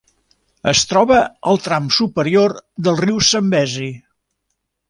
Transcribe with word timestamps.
Es 0.71 0.79
troba 0.93 1.17
al 1.51 1.61
tram 1.67 1.91
superior 1.99 2.57
del 2.89 3.01
riu 3.05 3.23
Zambezi. 3.31 3.91